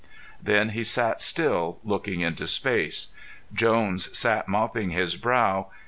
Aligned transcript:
Then 0.41 0.69
he 0.69 0.83
sat 0.83 1.21
still, 1.21 1.79
looking 1.83 2.21
into 2.21 2.47
space. 2.47 3.09
Jones 3.53 4.17
sat 4.17 4.47
mopping 4.47 4.89
his 4.89 5.15
brow. 5.15 5.69